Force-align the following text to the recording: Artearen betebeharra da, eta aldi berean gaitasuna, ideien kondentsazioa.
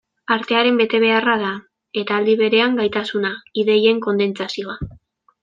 Artearen 0.35 0.77
betebeharra 0.79 1.35
da, 1.41 1.51
eta 2.03 2.17
aldi 2.21 2.35
berean 2.41 2.81
gaitasuna, 2.81 3.33
ideien 3.65 4.01
kondentsazioa. 4.09 4.79